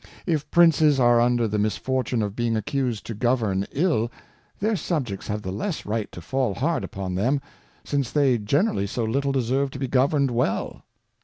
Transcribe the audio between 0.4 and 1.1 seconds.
Princes